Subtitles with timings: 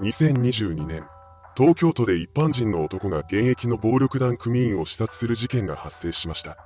[0.00, 1.04] 2022年、
[1.54, 6.56] 東京都で一般人の男が現役の暴力団組員を視察する事件が発生しました。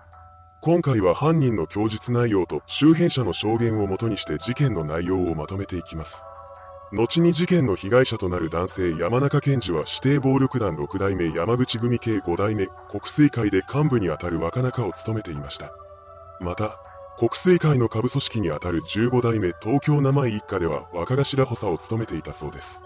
[0.63, 6.23] 今回は犯人の供述内容と周辺者の証言をもとにして事件の内容をまとめていきます。
[6.93, 15.73] 後に事件の被害者となる男性山中健二は指定暴力団6代目山口組系5代目国水会で幹部にあたる若中を務めていました。
[16.41, 16.79] また、
[17.19, 22.85] 国水会の下部組織にあたる15代目東京生井一家では若頭補佐を務めていたそうです。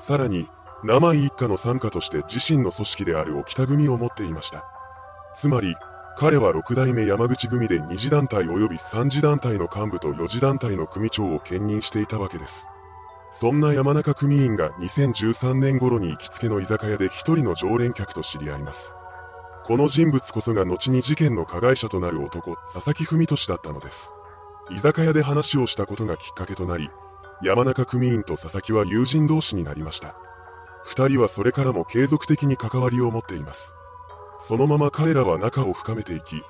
[0.00, 0.48] さらに、
[0.82, 4.64] 生井一家の参加として自身の組織である沖田組を持っていました。
[5.36, 5.76] つまり、
[6.16, 12.66] 彼は6代目山口組で2次団体及び3次団体の幹部と4次団体の組長を兼任していたわけです。
[13.30, 18.96] そんな山中組員が2013年頃に行きつけの居酒屋で一人の常連客と知り合います。
[19.64, 24.14] この人物こそが後に事件の加害者となる男、佐々木文俊だったのです。
[24.70, 26.88] 居酒屋で話をしたことがきっかけとなり、
[27.42, 30.14] 山中組員と佐々木は友人同士になりました。
[30.84, 33.74] 二人はそれからも継続的に関わりを持っています。
[34.38, 36.42] そのまま彼らは仲を深めていき、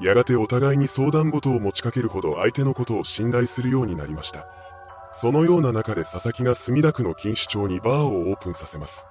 [0.00, 4.46] やがてお互いに相談事を持ちかけるほど相手のことを信頼するようになりました。
[5.12, 9.06] そのような中で佐々木が墨田区の錦糸町にバーをオープンさせます。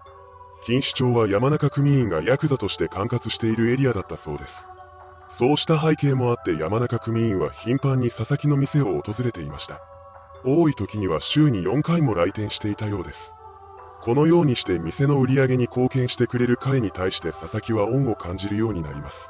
[0.68, 4.70] 錦糸町は山中組員がヤクザとして管轄しているエリアだったそうです。
[5.30, 9.97] そうした背景もあって山中組員は頻繁に佐々木の店を訪れていました。
[10.50, 13.36] 多い時には週に4回も来店していたようです。
[14.02, 19.30] このようにして店の売り上げに貢献してくれる彼に対して佐々木は恩を感じるようになります。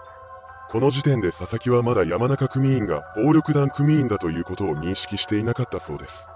[0.70, 6.30] この時点で佐々木はまだ山中組員が暴力団組員だということを認識していなかったそうです。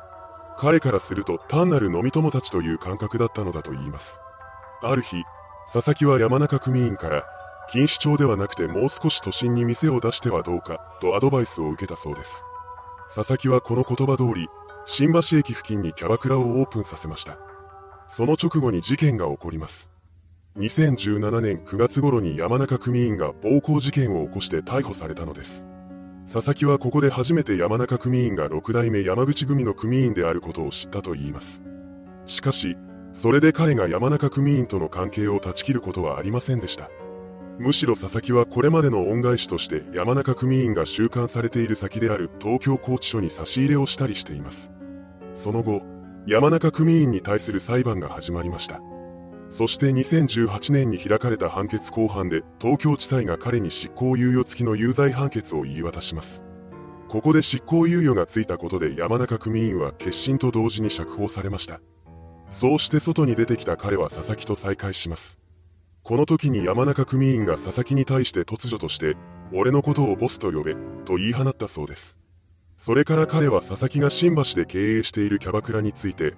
[0.58, 4.20] 彼からすると単なる飲み友達という感覚だったのだと言います。
[4.82, 5.24] ある日、
[5.72, 7.26] 佐々木は山中組員から、
[7.74, 12.46] 錦糸町ではなくてもう少し都心に店を出してはどうか、とアドバイスを受けたそうです。
[13.14, 14.48] 佐々木はこの言葉通り、
[14.86, 17.38] 新橋駅付近にキャバクラをオープンさせました。
[18.08, 19.92] その直後に事件が起こります。
[20.58, 25.68] 2017年9月頃に山中組員が暴行事件を起こして逮捕されたのです。
[26.32, 31.64] 佐々木はここで初めて山中組員が6代目山口組の組員であることを知ったと言います。
[32.26, 32.76] しかし、
[33.14, 36.90] それで彼が山中組員との関係を断ち切ることはありませんでした。
[37.62, 44.74] むしろ佐々木はこれまでの恩返しとして山中組員が収監されている先である東京拘置所に差し入れをしたりしています。
[45.36, 45.84] その後、
[46.26, 48.82] 山中組員に対する裁判が始まりました。
[49.50, 56.44] そして2018年に開かれた判決公判で東京地裁が彼に執行猶予付きの有罪判決を言い渡します。
[57.10, 61.80] ここで執行猶予がついたことで山中組員は決心と同時に釈放されました。
[62.50, 65.41] そうして外に出てきた彼は佐々木と再会します。
[66.04, 69.16] この時に山中組員が佐々木に対して突如として、
[69.54, 70.76] 俺のことをボスと呼べ、
[71.06, 72.20] と言い放ったそうです。
[72.76, 76.34] それから彼は佐々木が新橋で経営しているキャバクラについて、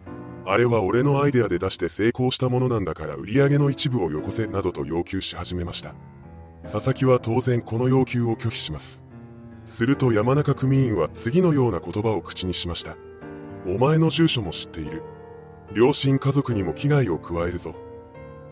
[0.45, 5.95] あれは俺のアイデアで出して成功したものなんだから売り上げの一部をよこせなどと要求し始めました。
[6.63, 9.05] 佐々木は当然この要求を拒否します。
[9.63, 12.97] すると山中組員は次のような言葉を口にしました。
[13.65, 15.03] お前の住所も知っている。
[15.73, 17.73] 両親家族にも危害を加えるぞ。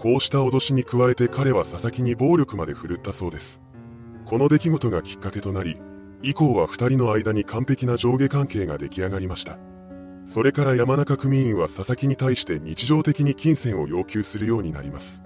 [0.01, 3.61] こうした脅しに加えて彼は佐々木に暴力まで振るったそうです。
[4.25, 5.77] この出来事がきっかけとなり、
[6.23, 9.59] 以降は二人の間に完璧な上下関係が出来上がりました。
[10.25, 15.21] それから山中組員は佐々木に対して日常的に金銭を要求するようになります。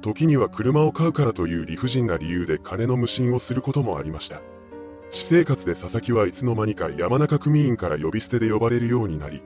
[0.00, 4.42] 時には車を買うからという理不尽な理由で金の無心をすることもありました。
[5.10, 9.42] 私生活で佐々木はいつの間にか山中組員から呼び捨てで呼ばれるようになり、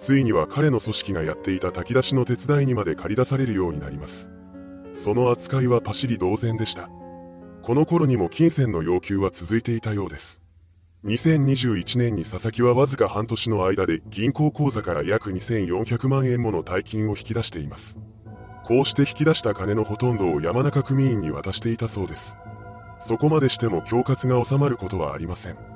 [0.00, 4.30] ついには彼の組織がやっていた炊き出しの手伝いにまで借り出されるようになります。
[4.94, 6.88] その扱いはパシリ同然でした。
[7.62, 10.42] この頃にも金銭の要求は続いていたようです。
[11.04, 17.98] 2021年に佐々木はわずか半年の間で銀行口座から約2400万円もの大金を引き出しています。
[18.64, 22.38] こうして引き出した金のほとんどを山中組員に渡していたそうです。
[23.00, 25.69] そこまでしても恐喝が収まることはありません。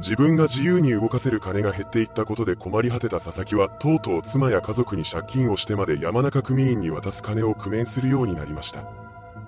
[0.00, 8.84] 自分が自由に動かせる金が減っていったことで困り果てた佐々木はとうとう妻や家族に借金をしてまで山中組員に渡す金を工面するようになりました。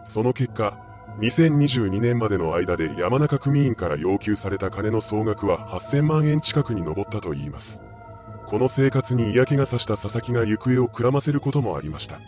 [0.05, 0.79] その結果、
[1.19, 7.82] 2022年までの間で山中組員から要求された金の総額は8000万円近くに上ったといいます。
[8.47, 12.21] この生活に嫌気がさした佐々木が行方をくらませることもありました。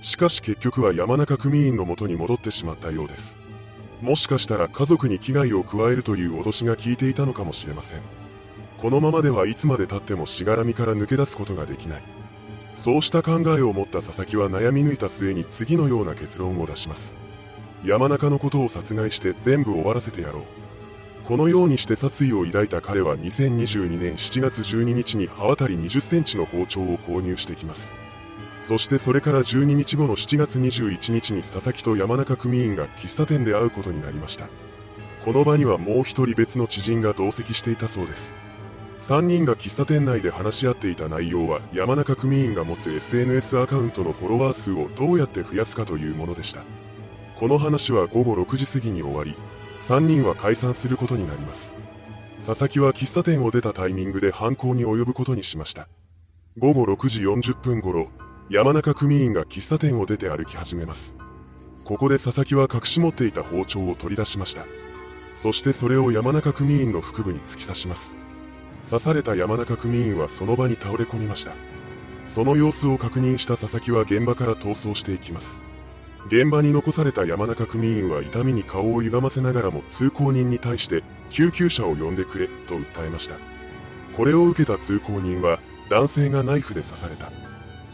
[0.00, 3.41] しかし結局は山中組員の元に戻ってしまったようです。
[4.02, 8.00] もしかしたら家族に危害を加えるという脅しが効いていたのかもしれません。
[8.76, 12.02] このままではいつまで経ってもしがらみから抜け出すことができない。
[12.74, 17.16] そうした考えを持った佐々木は悩み抜いた末に次のような結論を出します。
[17.84, 20.42] 山中のことを殺害して全部終わらせてやろう。
[21.24, 27.94] このようにして殺意を抱いた彼は2022年7月12日に刃渡り20センチの包丁を購入してきます。
[28.62, 34.48] そしてそれから12日後の7月21日に佐々木と山中組員が喫茶店で会うことになりました。
[35.24, 38.36] この場にはもう一人別の知人が同席していたそうです。
[39.00, 46.62] 3人が喫茶店内で話し合っていた内容は山中組員が持つ SNS アカウントのフォロワー数をどうやって増やすかというものでした。
[47.34, 49.34] この話は午後6時過ぎに終わり
[49.80, 51.74] 3人は解散することになります。
[52.38, 55.88] 佐々木は喫茶店を出たタイミングで犯行に及ぶことにしました。
[56.58, 58.08] 午後6時40分頃
[58.52, 61.16] 山中組員が喫茶店を出て歩き始めます。
[61.84, 64.66] ここで佐々木は隠し持っていた包丁を取り出しました。
[65.32, 68.18] そしてそれを山中組員の腹部に突き刺します。
[68.84, 71.52] 刺された山中組員はその場に倒れ込みました。
[72.26, 75.62] その様子を確認した佐々木は現場から逃走していきます。
[76.26, 83.36] 現場に残された山中組員は痛みに顔を歪ませながらも通行人に対して救急車を呼んでくれと訴えました。
[84.14, 85.58] これを受けた通行人は
[85.88, 87.32] 男性がナイフで刺された。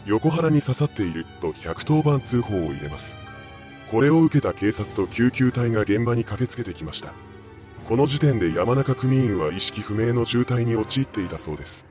[0.09, 3.19] 横腹に刺さっていると110番通報を入れます
[3.89, 7.13] これを受けた警察と救急隊が現場に駆けつけてきました
[7.89, 11.87] この時点で山中組員は意識不明の重体に陥っていたそうです。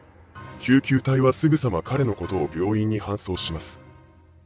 [0.60, 3.82] 救急隊はすぐさま彼のことを病院に搬送します。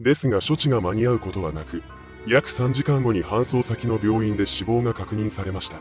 [0.01, 1.83] ですが処置が間に合うことはなく、
[2.27, 5.77] 約3時間後に搬送先の病院で死亡が確認されました。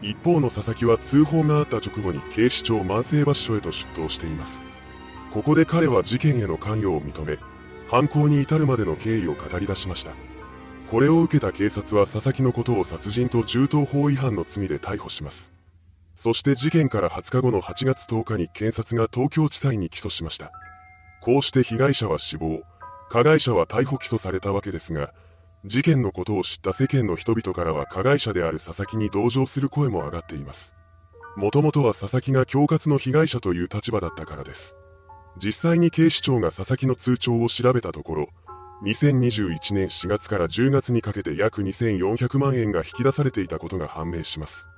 [0.00, 4.64] 一方の佐々木は通報があった直後に警視庁万世橋署へと出頭しています。
[5.34, 7.40] ここで彼は事件への関与を認め、
[7.88, 10.12] 犯行に至るまでの経緯を語り出しました。
[10.88, 15.52] これを受けた警察は佐々木のことを殺人と銃刀法違反の罪で逮捕します。
[16.14, 20.52] そして事件から20日後の8月10日に検察が東京地裁に起訴しました。
[21.20, 22.62] こうして被害者は死亡、
[23.10, 25.12] 加害者は逮捕起訴されたわけですが、
[25.64, 30.76] 事件のことを知った世間の人々からは加害者である佐々木に同情する声も上がっています。
[31.34, 34.76] もともとは佐々木が恐喝の被害者という立場だったからです。
[35.42, 38.28] 実際に警視庁が佐々木の通帳を調べたところ、
[38.82, 44.68] 2021年4月から10月にかけて約2400万円が引き出されていたことが判明します。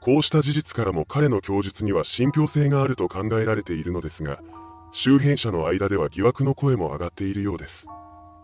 [0.00, 4.40] こうした事実からも彼の供述には信憑性があると考えられているのですが、
[4.92, 7.86] 周辺者の間では疑惑の声も上がっているようです。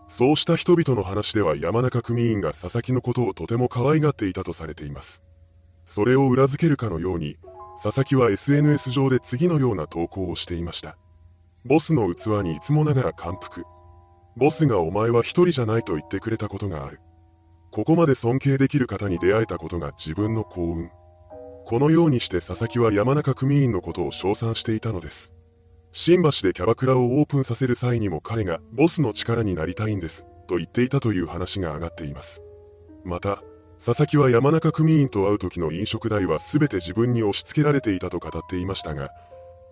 [0.07, 5.23] そうした人々の話では山中組員が佐々木のことをとても可愛がっていたとされています。
[5.83, 7.37] それを裏付けるかのように、
[7.81, 10.97] 佐々木は SNS 上で次のような投稿をしていました。
[11.65, 13.65] ボスの器にいつもながら感服。
[14.35, 17.01] ボスがお前は一人じゃないと言ってくれたことがある。
[17.71, 20.89] ここまで尊敬できる方に出会えたことが自分の幸運。
[21.65, 25.33] このようにして佐々木は山中組員のことを称賛していたのです。
[25.91, 32.43] 新橋でキャバクラをオープンさせる際にも彼がボスの力になりたいんです、と言っていたという話が上がっています。
[33.03, 33.41] また、
[33.83, 39.09] 佐々木は山中組員と会う時の飲食代は全て自分に押し付けられていたと語っていましたが、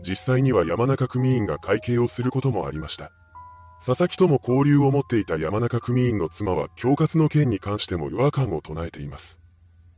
[0.02, 3.12] 実際には山中組員が会計をすることもありました。
[3.86, 9.42] 佐々木とも交流を持っていた山中組員の妻は恐喝の件に関しても違和感を唱えています。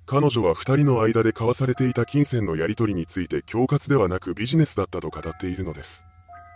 [0.05, 6.07] 彼女は二人の間で交わされていた金銭のやり取りについて恐喝ではなくビジネスだったと語っているのです。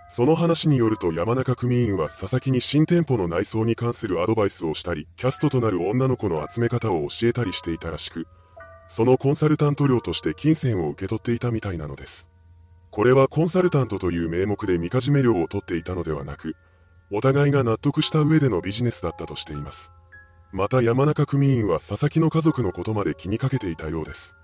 [0.07, 8.25] その話によると山中組員は佐々木に新店舗の内装に関するアドバイスをしたり、キャストとなる女の子の集め方を教えたりしていたらしく、
[8.87, 12.30] そのコンサルタント料として金銭を受け取っていたみたいなのです。
[12.91, 16.57] これはコンサルタントという名目でみかじめ料を取っていたのではなく、
[17.09, 19.93] お互いが納得した上でのビジネスだったとしています。
[20.51, 24.35] また山中組員は佐々木の家族のことまで気にかけていたようです。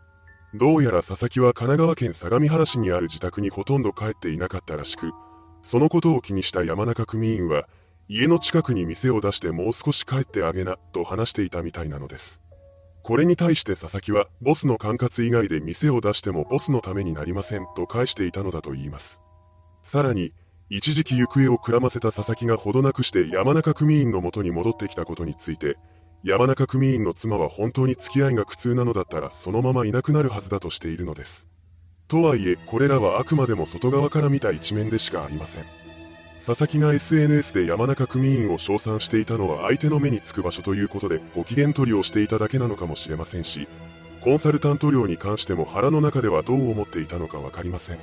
[0.53, 5.11] どうやら佐々木は神奈川県相模原市にある自宅にほとんど帰っていなかったらしく、
[5.61, 7.67] そのことを気にした山中組員は、
[8.07, 12.41] 家の近くに店を出してもう少し帰ってあげな、と話していたみたいなのです。
[13.07, 19.21] これに対して佐々木は、ボスの管轄以外で店を出してもボスのためになりません、と返していたのだと言います。
[19.81, 20.33] さらに、
[20.69, 25.77] 一時期行方をくらませた佐々木がほどなくして山中組員の元に戻ってきたことについて、
[26.21, 31.47] 山中組員の妻は本当に付き合いが苦痛なのだったらそのままいなくなるはずだとしているのです。
[32.09, 35.86] とはいえ、これらはあくまでも外側から見た一面でしかありません。
[36.39, 43.67] 佐々木が SNS で山中組員を称賛していたのは相手の目につく場所ということでご機嫌取りをしていただけなのかもしれませんし、
[44.21, 47.99] コンサルタント料に関しても腹の中ではどう思っていたのかわかりません。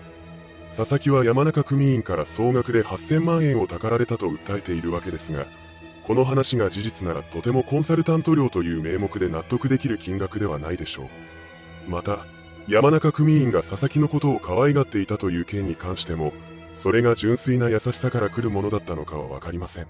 [0.75, 5.47] 佐々木は山中組員から総額で8000万円をたかられたと訴えているわけですが、
[6.03, 11.05] この話が事実ならとてもコンサルタント料という名目で納得できる金額ではないでしょ
[11.89, 11.91] う。
[11.91, 12.27] また、
[12.67, 16.33] 山中組員が佐々木のことを可愛がっていたという件に関しても、
[16.75, 19.87] それが純粋な優しさから来るものだったのかはわかりません。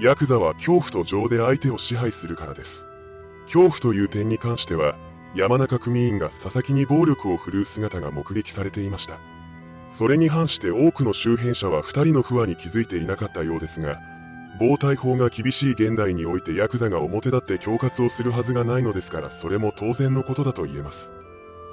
[0.00, 2.86] ヤクザは恐怖と情で相手を支配するからです。
[3.44, 4.96] 恐怖という点に関しては、
[5.34, 9.18] 山中組員が佐々木に暴力を振るう姿が目撃されていました。
[9.88, 13.98] それに反して多くの周辺者は2人の不和に気づいていなかったようですが、
[14.58, 21.12] 暴対法が厳しい現代においてヤクザが表立って恐喝をするはずがないのですからそれも当然のことだと言えます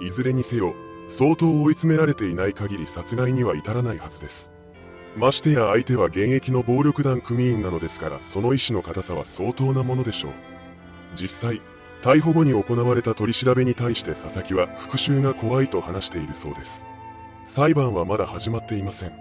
[0.02, 0.74] いずれにせよ
[1.10, 4.54] 相当追い詰められていない限り殺害には至らないはずです。
[5.18, 10.32] ましてや相手は現役の暴力団組員なのですからその意志の固さは相当なものでしょう。
[11.16, 11.62] 実際
[12.04, 16.86] 逮捕後に行われた取り調べに対して佐々木は復讐が怖いと話しているそうです。
[17.44, 19.14] 裁判はまだ始まっていません。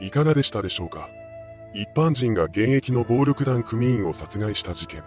[0.00, 1.08] いかがでしたでしょうか？
[1.74, 5.02] 一般人が現役の暴力団組員を殺害した事件。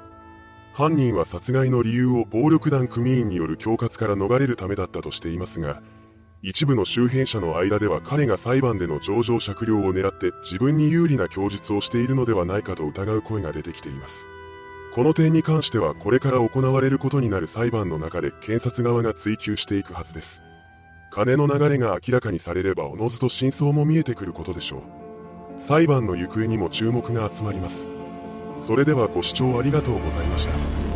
[0.73, 5.81] 犯人は殺害の理由を暴力団組員による恐喝から逃れるためだったとしていますが
[6.41, 14.29] 一部の周辺者の間では彼が裁判での情状酌量を狙って自分に有利な供述をしているのではないかと疑う声が出てきています。
[14.95, 20.41] この点に関してはこれから行われることになる裁判の中で検察側が追及していくはずです。
[21.11, 24.81] 金の流れが明らかにされればおのずと真相も見えてくることでしょう。
[25.57, 27.91] 裁判の行方にも注目が集まります。
[28.57, 30.88] それではご視聴ありがとうございました。